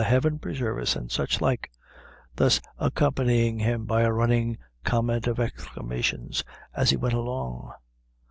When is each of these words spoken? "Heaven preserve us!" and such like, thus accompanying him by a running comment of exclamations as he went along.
"Heaven 0.03 0.39
preserve 0.39 0.79
us!" 0.79 0.95
and 0.95 1.11
such 1.11 1.41
like, 1.41 1.69
thus 2.35 2.59
accompanying 2.79 3.59
him 3.59 3.85
by 3.85 4.01
a 4.01 4.11
running 4.11 4.57
comment 4.83 5.27
of 5.27 5.39
exclamations 5.39 6.43
as 6.73 6.89
he 6.89 6.97
went 6.97 7.13
along. 7.13 7.71